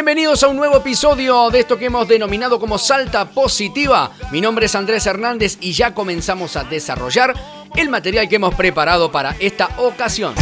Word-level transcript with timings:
Bienvenidos 0.00 0.42
a 0.42 0.48
un 0.48 0.56
nuevo 0.56 0.78
episodio 0.78 1.50
de 1.50 1.60
esto 1.60 1.76
que 1.76 1.84
hemos 1.84 2.08
denominado 2.08 2.58
como 2.58 2.78
Salta 2.78 3.28
Positiva. 3.28 4.10
Mi 4.32 4.40
nombre 4.40 4.64
es 4.64 4.74
Andrés 4.74 5.04
Hernández 5.04 5.58
y 5.60 5.72
ya 5.72 5.92
comenzamos 5.92 6.56
a 6.56 6.64
desarrollar 6.64 7.34
el 7.76 7.90
material 7.90 8.26
que 8.26 8.36
hemos 8.36 8.54
preparado 8.54 9.12
para 9.12 9.36
esta 9.38 9.68
ocasión. 9.76 10.34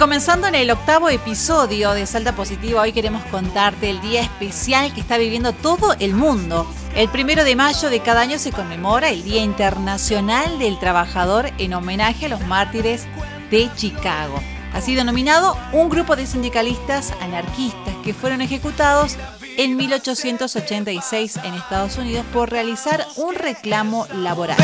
Comenzando 0.00 0.46
en 0.46 0.54
el 0.54 0.70
octavo 0.70 1.10
episodio 1.10 1.92
de 1.92 2.06
Salta 2.06 2.34
Positiva, 2.34 2.80
hoy 2.80 2.90
queremos 2.90 3.22
contarte 3.26 3.90
el 3.90 4.00
día 4.00 4.22
especial 4.22 4.94
que 4.94 5.02
está 5.02 5.18
viviendo 5.18 5.52
todo 5.52 5.94
el 6.00 6.14
mundo. 6.14 6.66
El 6.94 7.10
primero 7.10 7.44
de 7.44 7.54
mayo 7.54 7.90
de 7.90 8.00
cada 8.00 8.22
año 8.22 8.38
se 8.38 8.50
conmemora 8.50 9.10
el 9.10 9.22
Día 9.22 9.42
Internacional 9.42 10.58
del 10.58 10.78
Trabajador 10.78 11.50
en 11.58 11.74
homenaje 11.74 12.24
a 12.24 12.28
los 12.30 12.40
mártires 12.46 13.04
de 13.50 13.68
Chicago. 13.76 14.40
Ha 14.72 14.80
sido 14.80 15.04
nominado 15.04 15.58
un 15.72 15.90
grupo 15.90 16.16
de 16.16 16.26
sindicalistas 16.26 17.12
anarquistas 17.20 17.94
que 18.02 18.14
fueron 18.14 18.40
ejecutados 18.40 19.18
en 19.58 19.76
1886 19.76 21.40
en 21.44 21.52
Estados 21.52 21.98
Unidos 21.98 22.24
por 22.32 22.50
realizar 22.50 23.06
un 23.16 23.34
reclamo 23.34 24.06
laboral. 24.14 24.56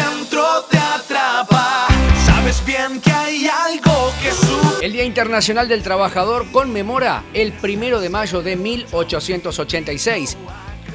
El 4.81 4.93
Día 4.93 5.03
Internacional 5.03 5.67
del 5.67 5.83
Trabajador 5.83 6.47
conmemora 6.53 7.25
el 7.35 7.53
primero 7.53 7.99
de 7.99 8.09
mayo 8.09 8.41
de 8.41 8.55
1886 8.55 10.37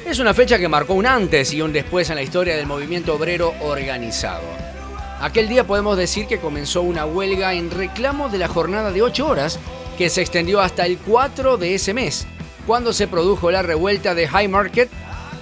es 0.06 0.18
una 0.18 0.32
fecha 0.32 0.58
que 0.58 0.68
marcó 0.68 0.94
un 0.94 1.04
antes 1.04 1.52
y 1.52 1.60
un 1.60 1.74
después 1.74 2.08
en 2.08 2.16
la 2.16 2.22
historia 2.22 2.56
del 2.56 2.64
movimiento 2.64 3.14
obrero 3.14 3.52
organizado. 3.60 4.44
Aquel 5.20 5.46
día 5.46 5.66
podemos 5.66 5.98
decir 5.98 6.26
que 6.26 6.38
comenzó 6.38 6.80
una 6.80 7.04
huelga 7.04 7.52
en 7.52 7.70
reclamo 7.70 8.30
de 8.30 8.38
la 8.38 8.48
jornada 8.48 8.90
de 8.90 9.02
8 9.02 9.26
horas 9.26 9.58
que 9.98 10.08
se 10.08 10.22
extendió 10.22 10.62
hasta 10.62 10.86
el 10.86 10.96
4 10.96 11.58
de 11.58 11.74
ese 11.74 11.92
mes, 11.92 12.26
cuando 12.66 12.94
se 12.94 13.08
produjo 13.08 13.50
la 13.50 13.60
revuelta 13.60 14.14
de 14.14 14.26
High 14.26 14.48
Market 14.48 14.88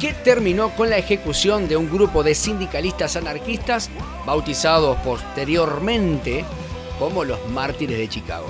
que 0.00 0.14
terminó 0.14 0.70
con 0.70 0.88
la 0.88 0.96
ejecución 0.96 1.68
de 1.68 1.76
un 1.76 1.90
grupo 1.90 2.22
de 2.22 2.34
sindicalistas 2.34 3.16
anarquistas 3.16 3.90
bautizados 4.24 4.96
posteriormente 5.04 6.44
como 6.98 7.22
los 7.22 7.46
mártires 7.50 7.98
de 7.98 8.08
Chicago. 8.08 8.46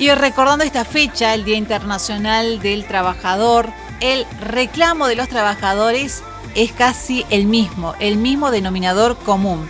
Y 0.00 0.10
recordando 0.10 0.64
esta 0.64 0.84
fecha, 0.84 1.34
el 1.34 1.44
Día 1.44 1.56
Internacional 1.56 2.60
del 2.60 2.86
Trabajador, 2.86 3.68
el 4.00 4.26
reclamo 4.40 5.06
de 5.06 5.16
los 5.16 5.28
trabajadores 5.28 6.22
es 6.54 6.72
casi 6.72 7.24
el 7.30 7.46
mismo, 7.46 7.94
el 8.00 8.16
mismo 8.16 8.50
denominador 8.50 9.16
común. 9.16 9.68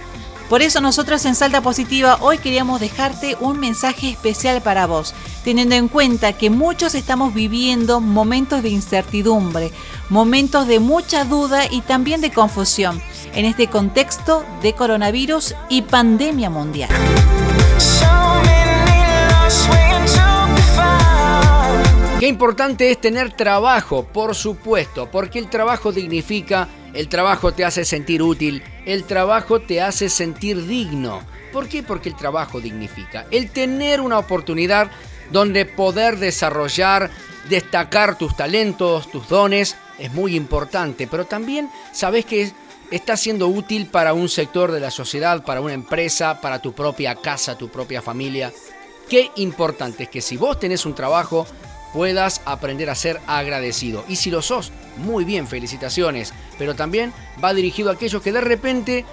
Por 0.49 0.61
eso 0.61 0.81
nosotros 0.81 1.25
en 1.25 1.35
Salta 1.35 1.63
Positiva 1.63 2.19
hoy 2.21 2.39
queríamos 2.39 2.79
dejarte 2.79 3.37
un 3.41 3.59
mensaje 3.59 4.11
especial 4.11 4.63
para 4.63 4.87
vos, 4.87 5.15
teniendo 5.43 5.75
en 5.75 5.89
cuenta 5.89 6.35
que 6.35 6.51
muchos 6.51 6.95
estamos 6.95 7.33
viviendo 7.33 8.01
momentos 8.01 8.63
de 8.63 8.69
incertidumbre, 8.69 9.73
momentos 10.11 10.67
de 10.67 10.81
mucha 10.81 11.25
duda 11.25 11.65
y 11.71 11.81
también 11.81 12.21
de 12.21 12.31
confusión 12.31 13.01
en 13.33 13.47
este 13.47 13.69
contexto 13.69 14.45
de 14.63 14.75
coronavirus 14.75 15.55
y 15.71 15.83
pandemia 15.83 16.51
mundial. 16.51 16.91
Qué 22.25 22.29
importante 22.29 22.91
es 22.91 23.03
tener 23.03 23.33
trabajo, 23.37 24.07
por 24.07 24.35
supuesto, 24.35 25.11
porque 25.11 25.39
el 25.39 25.51
trabajo 25.51 25.93
dignifica, 25.93 26.69
el 26.95 27.07
trabajo 27.11 27.53
te 27.53 27.67
hace 27.67 27.85
sentir 27.85 28.23
útil, 28.23 28.63
el 28.87 29.05
trabajo 29.05 29.61
te 29.61 29.83
hace 29.83 30.09
sentir 30.09 30.67
digno. 30.67 31.21
¿Por 31.53 31.69
qué? 31.69 31.83
Porque 31.83 32.09
el 32.09 32.17
trabajo 32.17 32.63
dignifica. 32.63 33.27
El 33.31 33.51
tener 33.51 34.01
una 34.01 34.19
oportunidad 34.19 34.91
donde 35.31 35.67
poder 35.67 36.19
desarrollar, 36.19 37.11
destacar 37.51 38.17
tus 38.17 38.35
talentos, 38.35 39.11
tus 39.11 39.29
dones, 39.29 39.77
es 39.99 40.11
muy 40.15 40.35
importante, 40.35 41.07
pero 41.07 41.27
también 41.27 41.69
sabes 41.93 42.25
que 42.25 42.51
está 42.91 43.19
siendo 43.19 43.49
útil 43.49 43.85
para 43.89 44.15
un 44.15 44.31
sector 44.31 44.73
de 44.73 44.81
la 44.81 44.91
sociedad, 44.91 45.45
para 45.45 45.61
una 45.61 45.75
empresa, 45.75 46.41
para 46.41 46.63
tu 46.63 46.73
propia 46.73 47.17
casa, 47.17 47.59
tu 47.59 47.69
propia 47.69 48.01
familia. 48.01 48.51
Qué 49.11 49.31
importante 49.37 50.05
es 50.05 50.09
que 50.09 50.23
si 50.23 50.39
vos 50.39 50.59
tenés 50.59 50.87
un 50.87 50.95
trabajo, 50.95 51.47
puedas 51.95 52.43
aprender 52.45 52.91
a 52.91 52.97
ser 52.97 53.21
agradecido. 53.29 54.05
Y 54.09 54.17
si 54.17 54.31
lo 54.31 54.43
sos, 54.43 54.73
muy 54.97 55.25
bien, 55.25 55.47
felicitaciones. 55.47 56.35
Pero 56.59 56.75
también 56.75 57.15
va 57.43 57.55
dirigido 57.55 57.89
a 57.89 57.95
aquellos 57.95 58.21
que 58.21 58.33
de 58.33 58.41
repente 58.41 59.05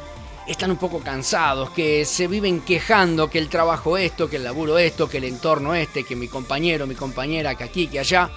están 0.48 0.72
un 0.72 0.78
poco 0.78 1.00
cansados, 1.00 1.70
que 1.70 2.06
se 2.06 2.28
viven 2.28 2.62
quejando 2.62 3.30
que 3.30 3.38
el 3.38 3.50
trabajo 3.50 3.98
esto, 3.98 4.28
que 4.28 4.38
el 4.38 4.44
laburo 4.44 4.80
esto, 4.80 5.08
que 5.08 5.20
el 5.20 5.26
entorno 5.26 5.76
este, 5.76 6.04
que 6.04 6.16
mi 6.16 6.28
compañero, 6.28 6.88
mi 6.88 6.96
compañera, 6.96 7.54
que 7.54 7.64
aquí, 7.64 7.88
que 7.88 8.00
allá. 8.00 8.32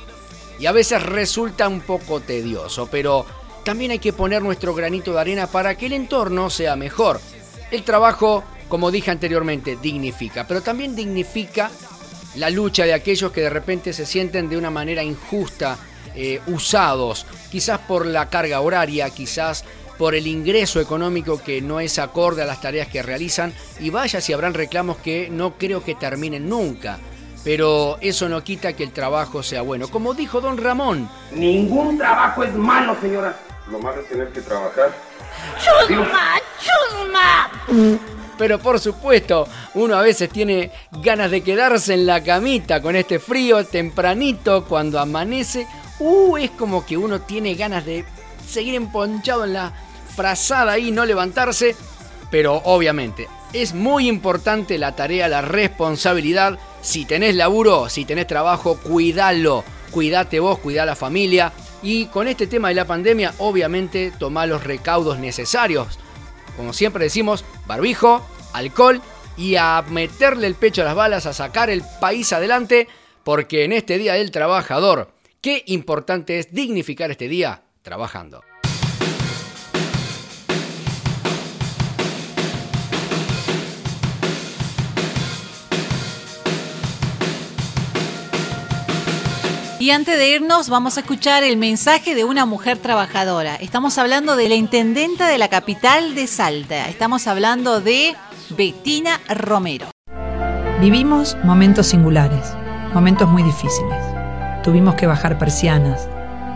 Y 0.60 0.66
a 0.66 0.72
veces 0.72 1.02
resulta 1.02 1.66
un 1.66 1.80
poco 1.80 2.20
tedioso, 2.20 2.86
pero 2.90 3.24
también 3.64 3.92
hay 3.92 3.98
que 3.98 4.12
poner 4.12 4.42
nuestro 4.42 4.74
granito 4.74 5.14
de 5.14 5.20
arena 5.20 5.46
para 5.46 5.74
que 5.74 5.86
el 5.86 5.94
entorno 5.94 6.50
sea 6.50 6.76
mejor. 6.76 7.18
El 7.70 7.82
trabajo, 7.82 8.44
como 8.68 8.90
dije 8.90 9.10
anteriormente, 9.10 9.78
dignifica, 9.80 10.46
pero 10.46 10.60
también 10.60 10.94
dignifica 10.94 11.70
la 12.36 12.50
lucha 12.50 12.84
de 12.84 12.94
aquellos 12.94 13.32
que 13.32 13.42
de 13.42 13.50
repente 13.50 13.92
se 13.92 14.06
sienten 14.06 14.48
de 14.48 14.56
una 14.56 14.70
manera 14.70 15.02
injusta 15.02 15.78
eh, 16.14 16.40
usados, 16.46 17.26
quizás 17.50 17.78
por 17.80 18.06
la 18.06 18.28
carga 18.28 18.60
horaria, 18.60 19.10
quizás 19.10 19.64
por 19.98 20.14
el 20.14 20.26
ingreso 20.26 20.80
económico 20.80 21.42
que 21.42 21.60
no 21.60 21.80
es 21.80 21.98
acorde 21.98 22.42
a 22.42 22.46
las 22.46 22.60
tareas 22.60 22.88
que 22.88 23.02
realizan 23.02 23.52
y 23.78 23.90
vaya 23.90 24.20
si 24.20 24.32
habrán 24.32 24.54
reclamos 24.54 24.96
que 24.98 25.28
no 25.30 25.54
creo 25.54 25.84
que 25.84 25.94
terminen 25.94 26.48
nunca. 26.48 26.98
Pero 27.44 27.98
eso 28.00 28.28
no 28.28 28.42
quita 28.42 28.72
que 28.72 28.84
el 28.84 28.92
trabajo 28.92 29.42
sea 29.42 29.60
bueno. 29.60 29.88
Como 29.88 30.14
dijo 30.14 30.40
don 30.40 30.56
Ramón. 30.56 31.10
Ningún 31.30 31.98
trabajo 31.98 32.42
es 32.42 32.54
malo, 32.54 32.96
señora. 33.00 33.36
Lo 33.70 33.78
malo 33.78 34.00
es 34.00 34.08
tener 34.08 34.28
que 34.28 34.40
trabajar. 34.40 34.92
¡Chusma! 35.58 36.40
¡Chusma! 36.58 38.23
Pero 38.38 38.58
por 38.58 38.80
supuesto 38.80 39.46
uno 39.74 39.96
a 39.96 40.02
veces 40.02 40.28
tiene 40.30 40.70
ganas 41.02 41.30
de 41.30 41.42
quedarse 41.42 41.94
en 41.94 42.06
la 42.06 42.22
camita 42.22 42.80
con 42.80 42.96
este 42.96 43.18
frío 43.18 43.64
tempranito 43.64 44.64
cuando 44.64 44.98
amanece. 44.98 45.66
Uh, 45.98 46.36
es 46.36 46.50
como 46.50 46.84
que 46.84 46.96
uno 46.96 47.20
tiene 47.20 47.54
ganas 47.54 47.86
de 47.86 48.04
seguir 48.46 48.74
emponchado 48.74 49.44
en 49.44 49.54
la 49.54 49.72
frazada 50.14 50.78
y 50.78 50.90
no 50.90 51.04
levantarse, 51.04 51.74
pero 52.30 52.56
obviamente 52.64 53.28
es 53.54 53.72
muy 53.72 54.08
importante 54.08 54.78
la 54.78 54.96
tarea, 54.96 55.28
la 55.28 55.40
responsabilidad. 55.40 56.58
Si 56.82 57.04
tenés 57.04 57.36
laburo, 57.36 57.88
si 57.88 58.04
tenés 58.04 58.26
trabajo, 58.26 58.78
cuídalo. 58.78 59.64
Cuídate 59.92 60.40
vos, 60.40 60.58
cuida 60.58 60.84
la 60.84 60.96
familia. 60.96 61.52
Y 61.80 62.06
con 62.06 62.26
este 62.26 62.48
tema 62.48 62.68
de 62.68 62.74
la 62.74 62.84
pandemia, 62.84 63.32
obviamente, 63.38 64.12
toma 64.18 64.46
los 64.46 64.64
recaudos 64.64 65.20
necesarios 65.20 65.98
como 66.56 66.72
siempre 66.72 67.04
decimos, 67.04 67.44
barbijo, 67.66 68.26
alcohol 68.52 69.00
y 69.36 69.56
a 69.56 69.84
meterle 69.88 70.46
el 70.46 70.54
pecho 70.54 70.82
a 70.82 70.84
las 70.84 70.94
balas, 70.94 71.26
a 71.26 71.32
sacar 71.32 71.70
el 71.70 71.82
país 72.00 72.32
adelante, 72.32 72.88
porque 73.24 73.64
en 73.64 73.72
este 73.72 73.98
Día 73.98 74.14
del 74.14 74.30
Trabajador, 74.30 75.10
qué 75.40 75.62
importante 75.66 76.38
es 76.38 76.52
dignificar 76.52 77.10
este 77.10 77.28
día 77.28 77.62
trabajando. 77.82 78.42
Y 89.84 89.90
antes 89.90 90.16
de 90.16 90.30
irnos, 90.30 90.70
vamos 90.70 90.96
a 90.96 91.00
escuchar 91.00 91.42
el 91.42 91.58
mensaje 91.58 92.14
de 92.14 92.24
una 92.24 92.46
mujer 92.46 92.78
trabajadora. 92.78 93.56
Estamos 93.56 93.98
hablando 93.98 94.34
de 94.34 94.48
la 94.48 94.54
intendenta 94.54 95.28
de 95.28 95.36
la 95.36 95.48
capital 95.48 96.14
de 96.14 96.26
Salta. 96.26 96.88
Estamos 96.88 97.26
hablando 97.26 97.82
de 97.82 98.16
Bettina 98.56 99.20
Romero. 99.28 99.88
Vivimos 100.80 101.36
momentos 101.44 101.88
singulares, 101.88 102.54
momentos 102.94 103.28
muy 103.28 103.42
difíciles. 103.42 104.02
Tuvimos 104.62 104.94
que 104.94 105.06
bajar 105.06 105.38
persianas, 105.38 106.08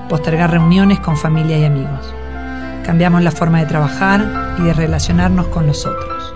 postergar 0.09 0.51
reuniones 0.51 0.99
con 0.99 1.19
familia 1.19 1.59
y 1.59 1.67
amigos. 1.67 2.15
Cambiamos 2.83 3.21
la 3.21 3.31
forma 3.31 3.59
de 3.59 3.67
trabajar 3.67 4.57
y 4.59 4.63
de 4.63 4.73
relacionarnos 4.73 5.49
con 5.49 5.67
los 5.67 5.85
otros. 5.85 6.33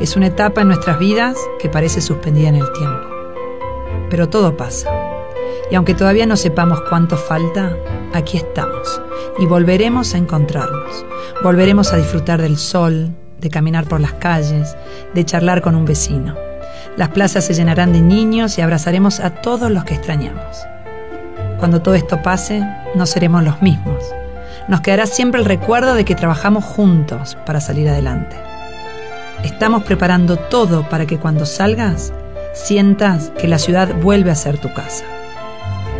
Es 0.00 0.16
una 0.16 0.26
etapa 0.26 0.60
en 0.60 0.68
nuestras 0.68 0.98
vidas 0.98 1.38
que 1.58 1.70
parece 1.70 2.02
suspendida 2.02 2.50
en 2.50 2.56
el 2.56 2.72
tiempo. 2.74 3.08
Pero 4.10 4.28
todo 4.28 4.54
pasa 4.54 5.03
y 5.70 5.74
aunque 5.74 5.94
todavía 5.94 6.26
no 6.26 6.36
sepamos 6.36 6.80
cuánto 6.88 7.16
falta, 7.16 7.76
aquí 8.12 8.36
estamos 8.36 9.00
y 9.38 9.46
volveremos 9.46 10.14
a 10.14 10.18
encontrarnos. 10.18 11.04
Volveremos 11.42 11.92
a 11.92 11.96
disfrutar 11.96 12.40
del 12.40 12.56
sol, 12.56 13.10
de 13.40 13.50
caminar 13.50 13.86
por 13.86 14.00
las 14.00 14.12
calles, 14.14 14.76
de 15.14 15.24
charlar 15.24 15.62
con 15.62 15.74
un 15.74 15.84
vecino. 15.84 16.34
Las 16.96 17.08
plazas 17.08 17.44
se 17.44 17.54
llenarán 17.54 17.92
de 17.92 18.00
niños 18.00 18.56
y 18.58 18.62
abrazaremos 18.62 19.20
a 19.20 19.30
todos 19.30 19.70
los 19.70 19.84
que 19.84 19.94
extrañamos. 19.94 20.64
Cuando 21.58 21.82
todo 21.82 21.94
esto 21.94 22.22
pase, 22.22 22.62
no 22.94 23.06
seremos 23.06 23.42
los 23.42 23.62
mismos. 23.62 24.04
Nos 24.68 24.80
quedará 24.80 25.06
siempre 25.06 25.40
el 25.40 25.46
recuerdo 25.46 25.94
de 25.94 26.04
que 26.04 26.14
trabajamos 26.14 26.64
juntos 26.64 27.36
para 27.44 27.60
salir 27.60 27.88
adelante. 27.88 28.36
Estamos 29.42 29.82
preparando 29.82 30.36
todo 30.36 30.88
para 30.88 31.06
que 31.06 31.18
cuando 31.18 31.44
salgas, 31.44 32.12
sientas 32.54 33.30
que 33.38 33.48
la 33.48 33.58
ciudad 33.58 33.94
vuelve 34.00 34.30
a 34.30 34.36
ser 34.36 34.58
tu 34.58 34.72
casa. 34.72 35.04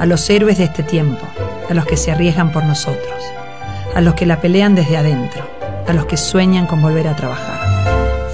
A 0.00 0.06
los 0.06 0.28
héroes 0.28 0.58
de 0.58 0.64
este 0.64 0.82
tiempo, 0.82 1.26
a 1.68 1.74
los 1.74 1.86
que 1.86 1.96
se 1.96 2.10
arriesgan 2.12 2.52
por 2.52 2.64
nosotros, 2.64 3.14
a 3.94 4.00
los 4.00 4.14
que 4.14 4.26
la 4.26 4.40
pelean 4.40 4.74
desde 4.74 4.96
adentro, 4.96 5.48
a 5.86 5.92
los 5.92 6.06
que 6.06 6.16
sueñan 6.16 6.66
con 6.66 6.82
volver 6.82 7.08
a 7.08 7.16
trabajar. 7.16 7.60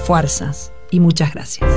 Fuerzas 0.05 0.71
y 0.89 0.99
muchas 0.99 1.33
gracias. 1.33 1.69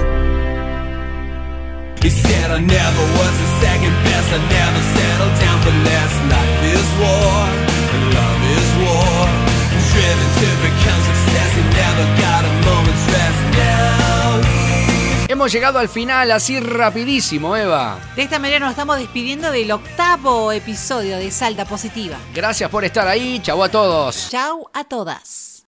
Hemos 15.35 15.51
llegado 15.51 15.81
al 15.81 15.89
final 15.89 16.31
así 16.31 16.61
rapidísimo, 16.61 17.57
Eva. 17.57 17.99
De 18.15 18.23
esta 18.23 18.39
manera 18.39 18.61
nos 18.61 18.71
estamos 18.71 18.99
despidiendo 18.99 19.51
del 19.51 19.73
octavo 19.73 20.53
episodio 20.53 21.17
de 21.17 21.29
Salta 21.33 21.65
Positiva. 21.65 22.17
Gracias 22.33 22.71
por 22.71 22.85
estar 22.85 23.09
ahí. 23.09 23.41
Chau 23.43 23.61
a 23.65 23.69
todos. 23.69 24.31
Chau 24.31 24.71
a 24.73 24.85
todas. 24.85 25.54